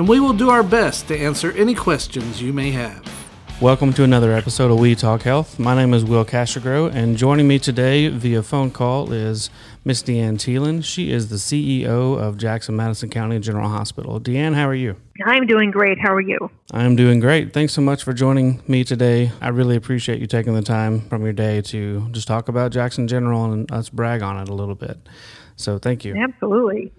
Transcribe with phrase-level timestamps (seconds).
[0.00, 3.06] and we will do our best to answer any questions you may have.
[3.60, 5.58] Welcome to another episode of We Talk Health.
[5.58, 9.50] My name is Will Kwasigroh, and joining me today via phone call is
[9.84, 10.82] Miss Deann Thelen.
[10.82, 14.18] She is the CEO of Jackson Madison County General Hospital.
[14.18, 14.96] Deann, how are you?
[15.26, 15.98] I'm doing great.
[16.00, 16.50] How are you?
[16.72, 17.52] I'm doing great.
[17.52, 19.32] Thanks so much for joining me today.
[19.42, 23.06] I really appreciate you taking the time from your day to just talk about Jackson
[23.06, 24.96] General and us brag on it a little bit.
[25.56, 26.16] So thank you.
[26.16, 26.90] Absolutely.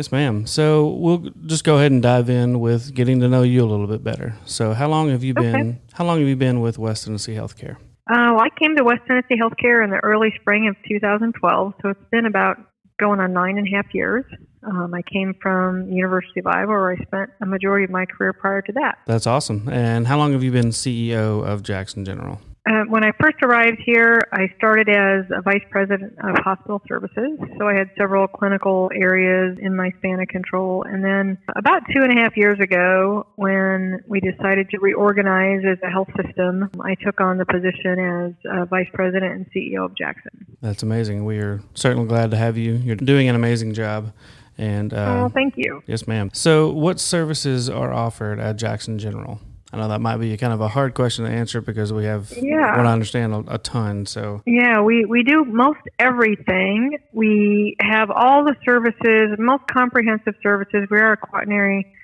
[0.00, 0.46] Yes, ma'am.
[0.46, 3.86] So we'll just go ahead and dive in with getting to know you a little
[3.86, 4.34] bit better.
[4.46, 5.42] So, how long have you Okay.
[5.52, 5.78] been?
[5.92, 7.76] How long have you been with West Tennessee Healthcare?
[8.10, 11.90] Uh, well, I came to West Tennessee Healthcare in the early spring of 2012, so
[11.90, 12.56] it's been about
[12.98, 14.24] going on nine and a half years.
[14.62, 18.32] Um, I came from University of Iowa, where I spent a majority of my career
[18.32, 19.00] prior to that.
[19.06, 19.68] That's awesome.
[19.68, 22.40] And how long have you been CEO of Jackson General?
[22.68, 27.38] Uh, when I first arrived here, I started as a vice president of hospital services.
[27.58, 30.84] So I had several clinical areas in my span of control.
[30.86, 35.78] And then about two and a half years ago, when we decided to reorganize as
[35.82, 39.96] a health system, I took on the position as uh, vice president and CEO of
[39.96, 40.46] Jackson.
[40.60, 41.24] That's amazing.
[41.24, 42.74] We are certainly glad to have you.
[42.74, 44.12] You're doing an amazing job.
[44.58, 45.82] And uh, oh, thank you.
[45.86, 46.28] yes, ma'am.
[46.34, 49.40] So, what services are offered at Jackson General?
[49.72, 52.32] I know that might be kind of a hard question to answer because we have,
[52.36, 52.76] Yeah.
[52.76, 54.04] what I understand, a, a ton.
[54.06, 56.98] So, Yeah, we, we do most everything.
[57.12, 60.88] We have all the services, most comprehensive services.
[60.90, 61.94] We are a quaternary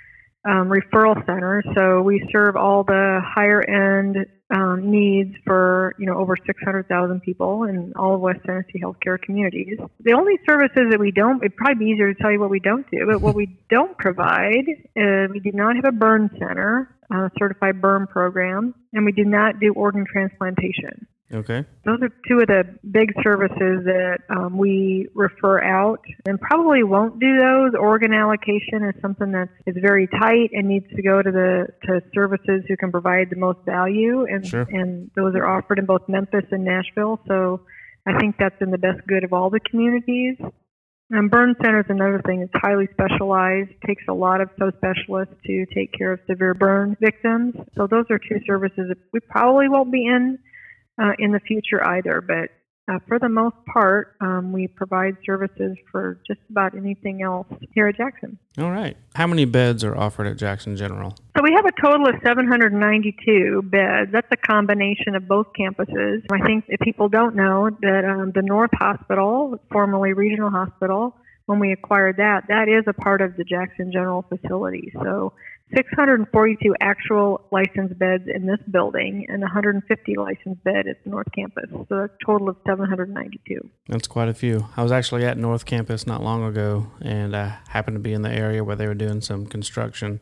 [0.49, 6.17] um, referral center, so we serve all the higher end um, needs for you know
[6.19, 9.77] over 600,000 people in all of West Tennessee healthcare communities.
[10.05, 12.61] The only services that we don't, it'd probably be easier to tell you what we
[12.61, 14.67] don't do, but what we don't provide,
[14.97, 19.25] uh, we do not have a burn center, uh, certified burn program, and we do
[19.25, 21.07] not do organ transplantation.
[21.33, 21.65] okay.
[21.85, 27.19] Those are two of the big services that um, we refer out and probably won't
[27.19, 27.73] do those.
[27.79, 32.01] Organ allocation is something that is very tight and needs to go to the to
[32.15, 34.67] services who can provide the most value and Sure.
[34.71, 37.21] and those are offered in both Memphis and Nashville.
[37.27, 37.63] So
[38.07, 40.37] I think that's in the best good of all the communities.
[41.09, 42.43] And burn center is another thing.
[42.43, 43.71] It's highly specialized.
[43.87, 47.55] Takes a lot of subspecialists to take care of severe burn victims.
[47.77, 50.39] So those are two services we probably won't be in
[51.01, 52.21] uh, in the future either.
[52.21, 52.51] But
[52.89, 57.89] uh, for the most part, um, we provide services for just about anything else here
[57.89, 58.39] at Jackson.
[58.59, 58.97] All right.
[59.15, 61.15] How many beds are offered at Jackson General?
[61.37, 64.13] So we have a total of 792 beds.
[64.13, 66.23] That's a combination of both campuses.
[66.31, 71.59] I think if people don't know that um, the North Hospital, formerly Regional Hospital, when
[71.59, 74.93] we acquired that, that is a part of the Jackson General facility.
[75.03, 75.33] So
[75.75, 81.65] 642 actual licensed beds in this building and 150 licensed bed at the North Campus.
[81.89, 83.69] So a total of 792.
[83.89, 84.69] That's quite a few.
[84.77, 88.23] I was actually at North Campus not long ago, and I happened to be in
[88.23, 90.21] the area where they were doing some construction.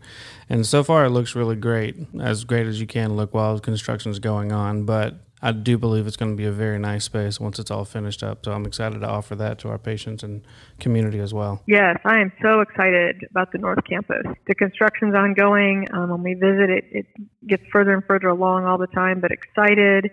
[0.48, 4.10] And so far, it looks really great, as great as you can look while construction
[4.10, 4.84] is going on.
[4.84, 7.84] But I do believe it's going to be a very nice space once it's all
[7.84, 8.44] finished up.
[8.44, 10.46] So I'm excited to offer that to our patients and
[10.80, 11.62] community as well.
[11.66, 14.24] Yes, I am so excited about the North Campus.
[14.46, 15.86] The construction's ongoing.
[15.92, 17.06] Um, when we visit, it, it
[17.46, 20.10] gets further and further along all the time, but excited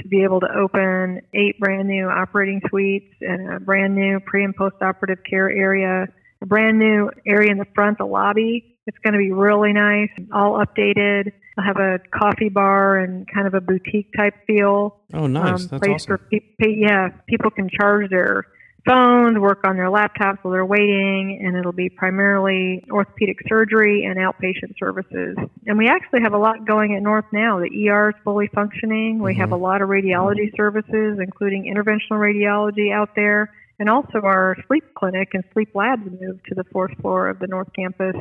[0.00, 4.44] to be able to open eight brand new operating suites and a brand new pre
[4.44, 6.06] and post operative care area,
[6.42, 8.73] a brand new area in the front, the lobby.
[8.86, 11.32] It's going to be really nice, all updated.
[11.56, 15.62] I'll have a coffee bar and kind of a boutique type feel Oh, nice.
[15.62, 16.06] um, That's place awesome.
[16.06, 16.48] for people.
[16.68, 18.44] Yeah, people can charge their
[18.84, 24.18] phones, work on their laptops while they're waiting, and it'll be primarily orthopedic surgery and
[24.18, 25.36] outpatient services.
[25.66, 27.60] And we actually have a lot going at North now.
[27.60, 29.18] The ER is fully functioning.
[29.20, 33.50] We have a lot of radiology services, including interventional radiology out there.
[33.78, 37.46] And also our sleep clinic and sleep labs moved to the fourth floor of the
[37.48, 38.14] North Campus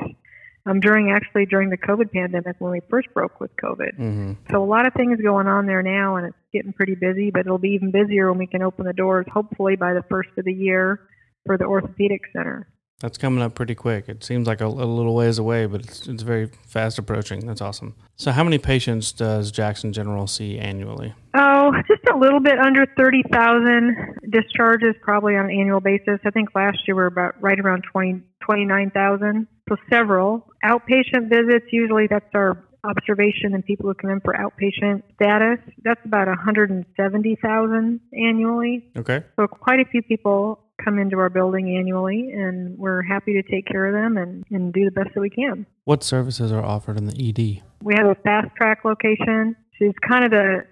[0.66, 3.96] um, during actually during the COVID pandemic when we first broke with COVID.
[3.96, 7.32] hmm So a lot of things going on there now, and it's getting pretty busy.
[7.32, 10.30] But it'll be even busier when we can open the doors, hopefully by the first
[10.38, 11.08] of the year,
[11.46, 12.68] for the orthopedic center.
[13.00, 14.08] That's coming up pretty quick.
[14.08, 17.46] It seems like a, a little ways away, but it's, it's very fast approaching.
[17.46, 17.96] That's awesome.
[18.16, 21.14] So, how many patients does Jackson General see annually?
[21.34, 26.20] Oh, just a little bit under 30,000 discharges probably on an annual basis.
[26.24, 29.48] I think last year we were about right around 20, 29,000.
[29.70, 30.48] So several.
[30.64, 35.60] outpatient visits, usually that's our observation and people who come in for outpatient status.
[35.84, 38.92] That's about 170,000 annually.
[38.98, 39.24] Okay.
[39.36, 43.66] So quite a few people come into our building annually, and we're happy to take
[43.68, 45.66] care of them and, and do the best that we can.
[45.86, 47.64] What services are offered in the ED?
[47.84, 49.56] We have a fast track location.
[49.80, 50.66] She's kind of the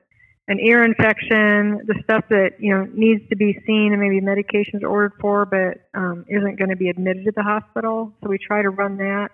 [0.47, 4.83] an ear infection, the stuff that you know needs to be seen and maybe medications
[4.83, 8.11] ordered for, but um, isn't going to be admitted to the hospital.
[8.21, 9.29] So we try to run that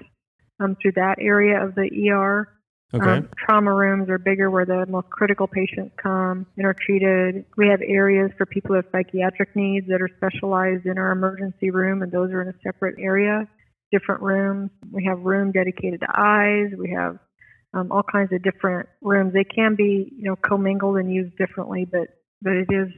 [0.60, 2.50] um, through that area of the ER.
[2.94, 3.04] Okay.
[3.04, 7.44] Um, trauma rooms are bigger where the most critical patients come and are treated.
[7.58, 12.02] We have areas for people with psychiatric needs that are specialized in our emergency room,
[12.02, 13.46] and those are in a separate area,
[13.92, 14.72] different rooms.
[14.90, 16.72] We have room dedicated to eyes.
[16.78, 17.20] We have
[17.74, 19.34] um, all kinds of different rooms.
[19.34, 22.08] They can be, you know, commingled and used differently, but
[22.42, 22.90] but it is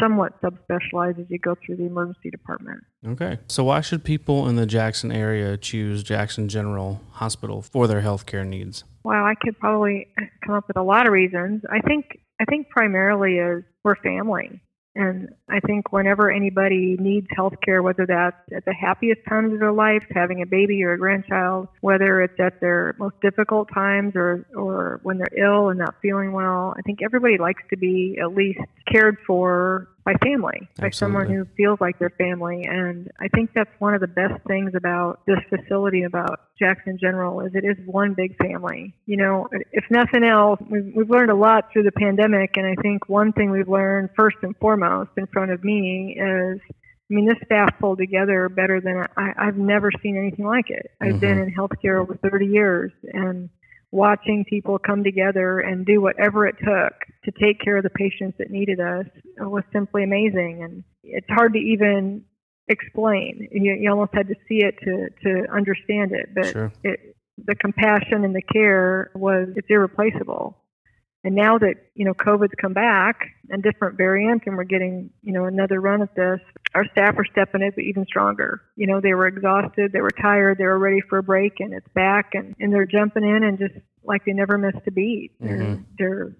[0.00, 2.82] somewhat subspecialized as you go through the emergency department.
[3.06, 3.38] Okay.
[3.48, 8.46] So why should people in the Jackson area choose Jackson General Hospital for their healthcare
[8.46, 8.84] needs?
[9.04, 10.08] Wow, I could probably
[10.44, 11.62] come up with a lot of reasons.
[11.70, 14.60] I think I think primarily is we're family.
[14.94, 19.60] And I think whenever anybody needs health care, whether that's at the happiest times of
[19.60, 24.12] their life, having a baby or a grandchild, whether it's at their most difficult times
[24.14, 28.18] or, or when they're ill and not feeling well, I think everybody likes to be
[28.20, 28.60] at least
[28.90, 32.64] cared for by family, by someone who feels like their family.
[32.64, 37.40] And I think that's one of the best things about this facility, about Jackson General,
[37.40, 38.94] is it is one big family.
[39.06, 42.56] You know, if nothing else, we've, we've learned a lot through the pandemic.
[42.56, 46.60] And I think one thing we've learned first and foremost in front of me is
[47.10, 50.92] I mean, this staff pulled together better than I, I've never seen anything like it.
[50.98, 51.48] I've been mm-hmm.
[51.48, 53.50] in healthcare over 30 years, and
[53.92, 56.94] watching people come together and do whatever it took
[57.24, 59.06] to take care of the patients that needed us
[59.38, 60.62] was simply amazing.
[60.64, 62.24] And it's hard to even
[62.68, 63.48] explain.
[63.52, 66.30] You, you almost had to see it to, to understand it.
[66.34, 66.72] But Sure.
[66.82, 70.56] it, the compassion and the care was it's irreplaceable.
[71.24, 75.32] And now that you know COVID's come back and different variants, and we're getting you
[75.32, 76.40] know another run at this,
[76.74, 78.62] our staff are stepping up even stronger.
[78.76, 81.72] You know they were exhausted, they were tired, they were ready for a break, and
[81.72, 85.32] it's back, and and they're jumping in and just like they never missed a beat.
[85.40, 85.84] They're, Mhm.
[85.96, 86.36] they're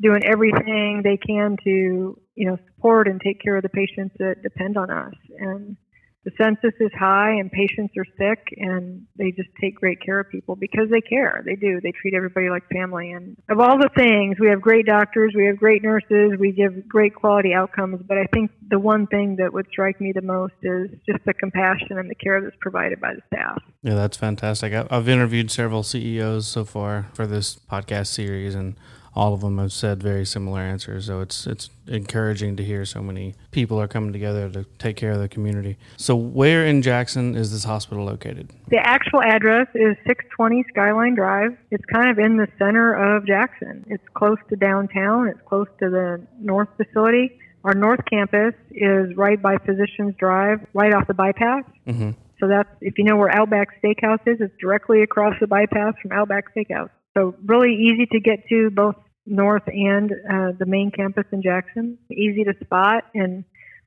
[0.00, 4.42] doing everything they can to you know support and take care of the patients that
[4.42, 5.14] depend on us.
[5.38, 5.76] And
[6.24, 10.30] the census is high and patients are sick and they just take great care of
[10.30, 11.42] people because they care.
[11.44, 11.80] They do.
[11.82, 13.12] They treat everybody like family.
[13.12, 16.88] And of all the things, we have great doctors, we have great nurses, we give
[16.88, 18.02] great quality outcomes.
[18.08, 21.34] But I think the one thing that would strike me the most is just the
[21.34, 23.62] compassion and the care that's provided by the staff.
[23.82, 24.72] Yeah, that's fantastic.
[24.72, 28.76] I've interviewed several CEOs so far for this podcast series, and
[29.16, 31.06] all of them have said very similar answers.
[31.06, 35.12] So it's it's encouraging to hear so many people are coming together to take care
[35.12, 35.76] of the community.
[35.96, 38.50] So where in Jackson is this hospital located?
[38.68, 41.56] The actual address is 620 Skyline Drive.
[41.70, 43.84] It's kind of in the center of Jackson.
[43.88, 45.28] It's close to downtown.
[45.28, 47.38] It's close to the north facility.
[47.64, 51.64] Our north campus is right by Physicians Drive, right off the bypass.
[51.86, 52.10] hmm
[52.40, 56.12] So that's if you know where Outback Steakhouse is, it's directly across the bypass from
[56.12, 56.90] Outback Steakhouse.
[57.16, 58.96] So really easy to get to both
[59.26, 61.98] north and uh, the main campus in Jackson.
[62.10, 63.44] Easy to spot and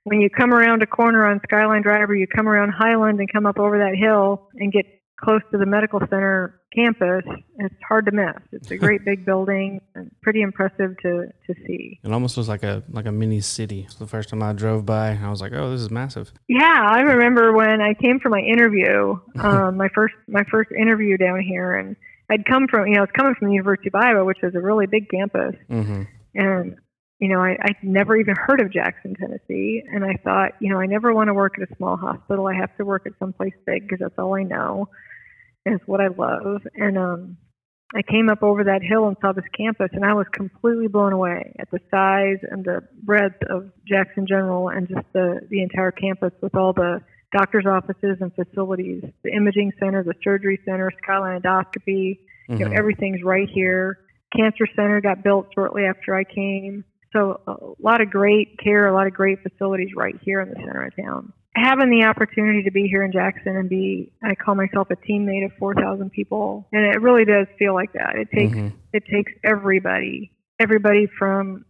[0.08, 3.32] when you come around a corner on Skyline Drive or you come around Highland and
[3.32, 4.86] come up over that hill and get
[5.22, 7.24] close to the medical center campus,
[7.58, 8.38] it's hard to miss.
[8.54, 12.00] It's a great big building and pretty impressive to, to see.
[12.04, 13.88] It almost was like a like a mini city.
[13.90, 16.82] So the first time I drove by, I was like, "Oh, this is massive." Yeah,
[16.90, 21.42] I remember when I came for my interview, um, my first my first interview down
[21.42, 21.98] here, and
[22.30, 24.54] I'd come from you know I was coming from the University of Iowa, which is
[24.56, 26.04] a really big campus, hmm
[26.36, 26.76] and
[27.20, 30.80] you know I, I'd never even heard of Jackson, Tennessee, and I thought you know
[30.80, 32.48] I never want to work at a small hospital.
[32.48, 34.90] I have to work at someplace big because that's all I know,
[35.66, 36.62] and it's what I love.
[36.76, 37.38] And um,
[37.96, 41.14] I came up over that hill and saw this campus, and I was completely blown
[41.14, 45.92] away at the size and the breadth of Jackson General and just the the entire
[45.92, 51.42] campus with all the doctors' offices and facilities, the imaging center, the surgery center, Skyline
[51.42, 52.20] Endoscopy.
[52.50, 52.78] You know, Mhm.
[52.78, 53.98] everything's right here.
[54.36, 56.84] Cancer Center got built shortly after I came.
[57.12, 60.56] So a lot of great care, a lot of great facilities right here in the
[60.56, 61.34] center of town.
[61.56, 65.46] Having the opportunity to be here in Jackson and be, I call myself a teammate
[65.46, 68.16] of 4,000 people, and it really does feel like that.
[68.16, 68.74] It takes Mhm.
[68.94, 71.66] it takes everybody, everybody from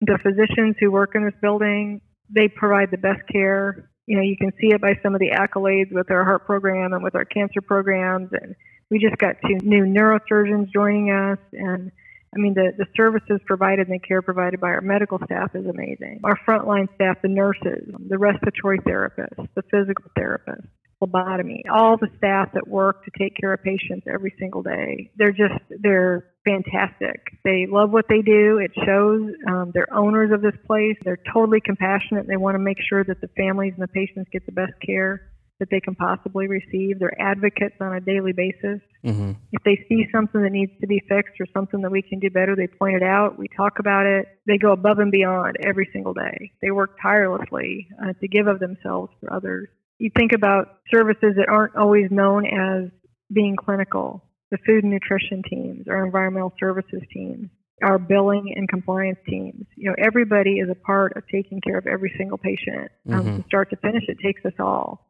[0.00, 2.00] the physicians who work in this building.
[2.30, 3.88] They provide the best care.
[4.12, 6.92] You know, you can see it by some of the accolades with our heart program
[6.92, 8.28] and with our cancer programs.
[8.32, 8.54] And
[8.90, 11.38] we just got two new neurosurgeons joining us.
[11.54, 11.90] And
[12.36, 15.64] I mean, the, the services provided and the care provided by our medical staff is
[15.64, 16.20] amazing.
[16.24, 22.52] Our frontline staff, the nurses, the respiratory therapists, the physical therapists, phlebotomy, all the staff
[22.52, 25.10] that work to take care of patients every single day.
[25.16, 27.20] They're just, they're fantastic.
[27.44, 28.58] They love what they do.
[28.58, 29.30] It shows.
[29.48, 30.96] Um, they're owners of this place.
[31.04, 32.26] They're totally compassionate.
[32.26, 35.32] They want to make sure that the families and the patients get the best care
[35.62, 36.98] that they can possibly receive.
[36.98, 38.80] They're advocates on a daily basis.
[39.04, 39.32] Mm-hmm.
[39.52, 42.30] If they see something that needs to be fixed or something that we can do
[42.30, 43.38] better, they point it out.
[43.38, 44.26] We talk about it.
[44.44, 46.50] They go above and beyond every single day.
[46.60, 49.68] They work tirelessly uh, to give of themselves for others.
[49.98, 52.90] You think about services that aren't always known as
[53.32, 57.48] being clinical, the food and nutrition teams, our environmental services teams,
[57.82, 59.64] our billing and compliance teams.
[59.76, 62.92] You know, everybody is a part of taking care of every single patient.
[63.08, 63.34] Um, mm-hmm.
[63.36, 65.08] From start to finish, it takes us all.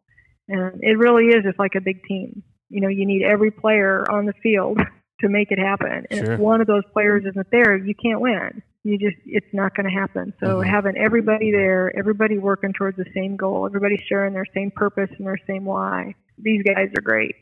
[0.48, 2.44] And it really is just like a big team.
[2.70, 4.78] You know, you need every player on the field
[5.20, 6.06] to make it happen.
[6.08, 6.34] And sure.
[6.34, 8.62] if one of those players isn't there, you can't win.
[8.84, 10.32] You just, it's not going to happen.
[10.40, 10.70] So mm-hmm.
[10.70, 15.26] having everybody there, everybody working towards the same goal, everybody sharing their same purpose and
[15.26, 16.14] their same why.
[16.38, 17.34] These guys are great.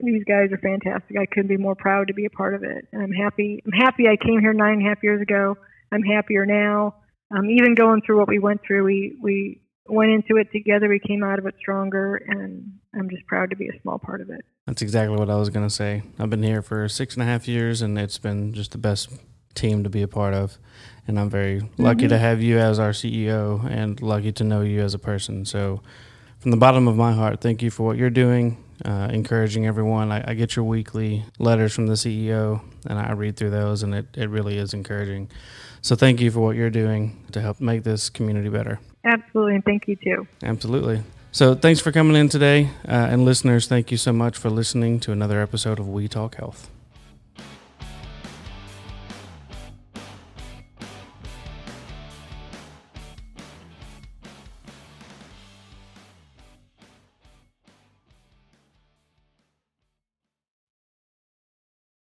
[0.00, 1.16] These guys are fantastic.
[1.18, 2.86] I couldn't be more proud to be a part of it.
[2.92, 3.62] And I'm happy.
[3.66, 5.56] I'm happy I came here nine and a half years ago.
[5.90, 6.94] I'm happier now.
[7.30, 10.88] Um, even going through what we went through, we we went into it together.
[10.88, 14.20] We came out of it stronger, and I'm just proud to be a small part
[14.20, 14.44] of it.
[14.66, 16.02] That's exactly what I was going to say.
[16.18, 19.10] I've been here for six and a half years, and it's been just the best
[19.54, 20.58] team to be a part of.
[21.06, 21.82] And I'm very mm-hmm.
[21.82, 25.44] lucky to have you as our CEO and lucky to know you as a person.
[25.44, 25.82] So,
[26.38, 30.12] from the bottom of my heart, thank you for what you're doing, uh, encouraging everyone.
[30.12, 33.94] I, I, get your weekly letters from the CEO, and I read through those, and
[33.94, 35.30] it, it really is encouraging.
[35.80, 38.80] So, thank you for what you're doing to help make this community better.
[39.04, 40.26] Absolutely, and thank you too.
[40.42, 41.02] Absolutely.
[41.32, 42.70] So, thanks for coming in today.
[42.86, 46.36] Uh, and listeners, thank you so much for listening to another episode of We Talk
[46.36, 46.70] Health.